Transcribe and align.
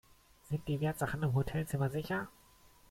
Sind 0.49 0.67
die 0.67 0.81
Wertsachen 0.81 1.21
im 1.21 1.35
Hotelzimmer 1.35 1.91
sicher? 1.91 2.27